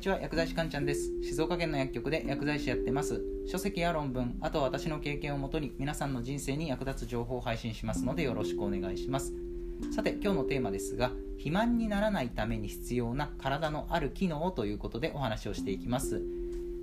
[0.00, 1.12] にちは薬剤師かんちゃんです。
[1.22, 3.22] 静岡県の薬局で薬剤師やってます。
[3.46, 9.34] 書籍や論文あとは私の経験をもとに皆さんの人生に役立つ情報を配信しますのでよろしくお願いします。
[9.94, 16.22] さて今日のテーマですが肥満にならないために必要な体のある機能ということでお話をしていきます。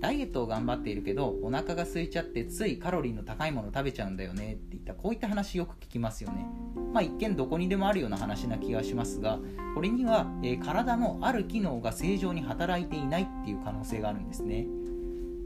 [0.00, 4.54] ダイエットを頑張っているけどお腹が空いちゃってついカロリーの高いもの食べちゃうんだよね。
[4.54, 4.94] っていった。
[4.94, 6.46] こういった話よく聞きますよね。
[6.92, 9.38] まあ一見どこにでもあるような話な気がしますが
[9.74, 14.66] これには、えー、体のある機能が正常に働いていないっていう可能性があるんですね。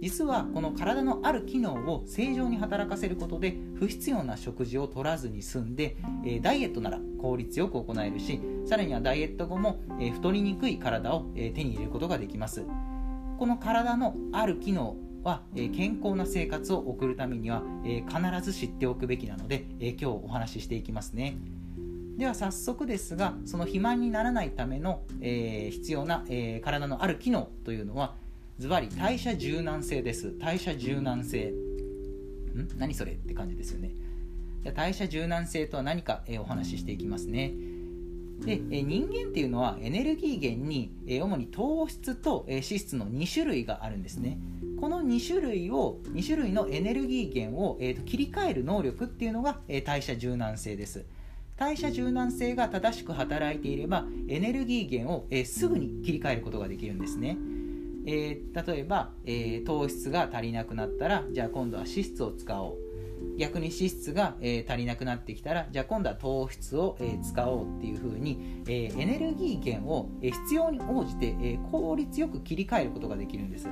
[0.01, 5.97] 実はこの体のある機能を正常に働かせることで不必要な食事を取らずに済んで、
[6.43, 9.81] ダイエットなら効率よく行えるしさらにはダイエット後も、
[10.13, 12.67] 太りにくい体を、手に入れることができます。
[13.39, 21.37] この体のある機能は、え健康な生活を送るためには、え必ず知っておくべきなので、え今日お話ししていきますね。
[22.17, 28.15] では早速ですがその肥満にならないための、えー、必要な、えー、体のある機能というのは
[28.61, 30.39] ズバリ代謝柔軟性です。
[30.39, 31.51] 代謝柔軟性。
[31.51, 32.69] ん？
[32.79, 33.15] 何それ？
[33.15, 33.91] って感じですよね。
[34.77, 37.53] 代謝柔軟性とは何か、えー、お話ししていきますね。
[38.41, 44.39] で、人間っていうのはエネルギー源に、主に糖質と、脂質の2種類があるんですね。
[44.81, 51.07] この2種類を2種類のエネルギー源を、えーと、切り替える能力っていうのが、え代謝柔軟性です。
[51.57, 57.37] 代謝柔軟性が正しく働いていればエネルギー源を、えー、すぐに切り替えることができるんですね、
[58.07, 62.94] えー、例えば、え、糖質が足りなくなったらじゃあ今度は脂質を使おう。
[63.37, 73.69] 逆に脂質が、えー、足りなくなってきたらじゃあ今度は糖質を、えー、使おうっていうふうに、えー、エネルギー源を、え必要に応じて、え効率よく切り替えることができるんです。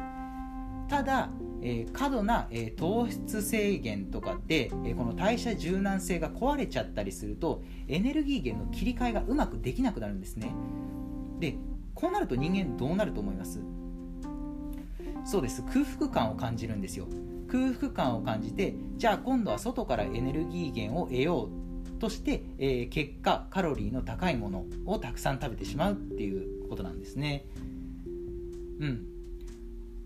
[0.89, 1.31] ただ、
[1.63, 10.53] え過度な、え糖質制限とかで、えこの代謝柔軟性が壊れちゃったりするとエネルギー源の切り替えがうまくできなくなるんですね。
[11.39, 11.57] で
[11.95, 13.61] こうなると人間どうなると思います？
[15.25, 15.63] そうです。
[15.63, 17.07] 空腹感を感じるんですよ。
[17.53, 21.51] 空腹感を感じてじゃあ今度は外からエネルギー源を得よ
[21.99, 27.45] うとして、えー、結果カロリーの高いものをたくさん食べてしまうっていうことなんですね。
[28.81, 29.07] うん。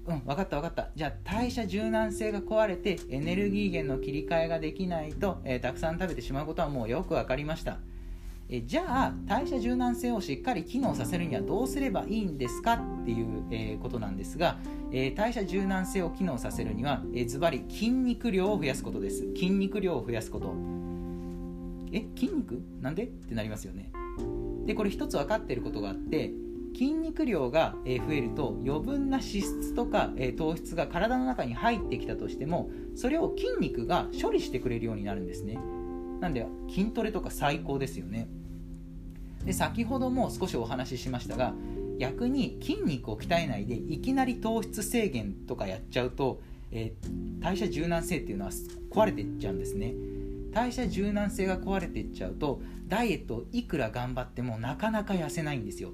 [0.07, 0.91] うん分かった分かった。
[0.95, 7.79] じゃあ代謝柔軟性が壊れてエネルギー源の切り替えができないと、えー、たくさん食べてしまうことはもうよく分かりました。
[8.49, 14.59] えじゃあ代謝柔軟性をしっかり機能させるにはどうすればいいんですかっていう、え、ことなんですが、
[14.93, 19.27] え、代謝柔軟性を機能させるには、えー、ズバリ筋肉量を増やすことです。
[19.35, 20.55] 筋肉量を増やすこと。
[21.93, 22.63] え筋肉？
[22.81, 23.05] なんで？
[23.05, 23.91] ってなりますよね。
[24.65, 26.33] でこれ一つ分かっていることがあって
[26.75, 35.59] 筋肉量が増えると余分な脂質とか糖質が体の中に入ってきたとしてもそれを筋肉が処理してくれるようになるんですね。
[36.27, 38.27] なんで筋トレとか最高ですよね。
[39.45, 41.55] で先ほども少しお話ししましたが
[42.01, 46.41] 逆に筋肉を鍛えないでいきなり糖質制限とかやっちゃうと、
[46.73, 48.51] えー、代謝柔軟性っていうのは
[48.91, 49.95] 壊れていっちゃうんですね。
[50.53, 55.93] 代謝柔軟性が壊れていっちゃうとダイエットをいくら頑張ってもなかなか痩せないんですよ。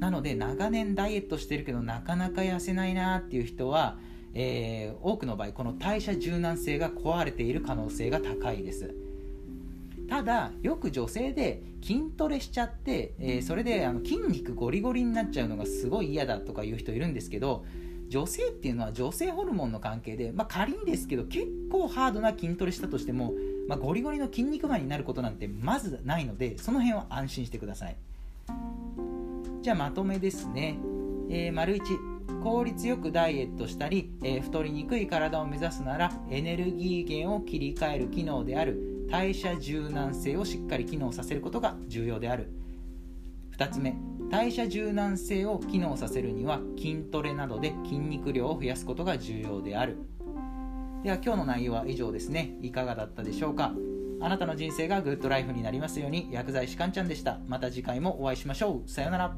[0.00, 3.96] なので長年ダイエットしてるけどなかなか痩せないなっていう人は、
[4.34, 9.11] えー、多くの場合この代謝柔軟性が壊れている可能性が高いです。
[10.08, 17.64] ただよく女性で筋トレしちゃって、えー、それであの筋肉ゴリゴリになっちゃうのがすごい嫌だとかいう人いるんですけど
[18.08, 23.32] 女性っていうのは女性ホルモンの関係で、まあ、仮にですけど結構ハードな筋トレしたとしても、
[23.68, 27.96] まあ、ゴリゴリの筋肉マンになることなんてまずないのでその辺は安心してください。
[29.62, 30.78] じゃあまとめですね、
[31.30, 42.48] えー、丸1効率よくダイエットしたり、えー、太りにくい体を目指すならエネルギー源を切り替える機能である代謝柔軟性をしっかり機能させることが重要である。
[43.56, 43.94] 2つ目
[44.30, 49.98] 代謝柔軟性を機能させるには筋トレなどで筋肉量を増やすことが重要である。
[51.02, 52.56] では今日の内容は以上ですね。
[52.62, 53.74] いかがだったでしょうか。
[54.20, 57.40] あなたの人生がグッドライフになりますように薬剤師かんちゃんでした。
[57.48, 58.88] また次回もお会いしましょう。
[58.88, 59.36] さようなら。